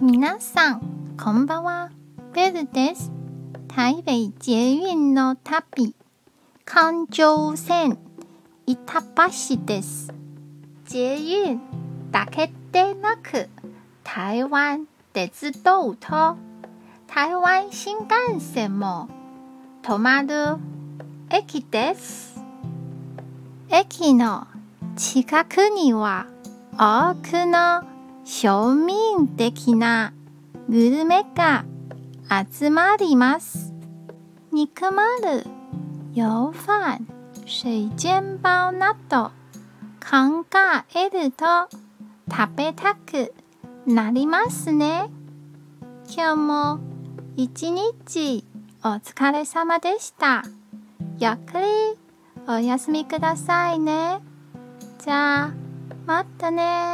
[0.00, 1.90] 皆さん、こんばんは。
[2.32, 3.10] ベルです。
[3.66, 5.92] 台北捷運の旅、
[6.64, 7.98] 環状線、
[8.64, 10.14] 板橋です。
[10.86, 11.16] 捷
[11.48, 11.60] 運
[12.12, 13.48] だけでなく、
[14.04, 16.36] 台湾鉄道と
[17.08, 19.08] 台湾新幹線も
[19.82, 20.58] 止まる
[21.28, 22.40] 駅です。
[23.68, 24.46] 駅の
[24.94, 26.28] 近くには
[26.74, 27.97] 多くの
[28.30, 30.12] 庶民的な
[30.68, 31.64] グルメが
[32.52, 33.72] 集まります。
[34.52, 35.46] 肉まる、
[36.14, 37.00] 油飯、
[37.46, 39.30] 水煎包など
[40.04, 40.44] 考
[40.94, 41.46] えると
[42.30, 43.32] 食べたく
[43.86, 45.08] なりますね。
[46.14, 46.80] 今日も
[47.34, 48.44] 一日
[48.84, 50.42] お疲れ様でした。
[51.18, 51.66] ゆっくり
[52.46, 54.20] お休みくださいね。
[54.98, 55.52] じゃあ、
[56.06, 56.87] またね